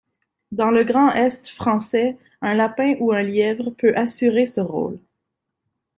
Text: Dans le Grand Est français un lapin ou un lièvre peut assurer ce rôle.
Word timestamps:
Dans 0.51 0.71
le 0.71 0.83
Grand 0.83 1.11
Est 1.13 1.47
français 1.47 2.17
un 2.41 2.55
lapin 2.55 2.95
ou 2.99 3.11
un 3.11 3.21
lièvre 3.21 3.69
peut 3.69 3.93
assurer 3.95 4.47
ce 4.47 4.59
rôle. 4.59 4.97